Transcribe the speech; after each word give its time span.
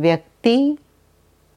व्यक्ति 0.00 0.56